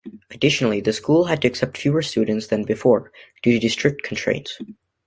Additionally, 0.31 0.81
the 0.81 0.93
school 0.93 1.25
had 1.25 1.43
to 1.43 1.47
accept 1.47 1.77
fewer 1.77 2.01
students 2.01 2.47
than 2.47 2.63
before, 2.63 3.11
due 3.43 3.51
to 3.53 3.59
district 3.59 4.01
constraints. 4.01 4.57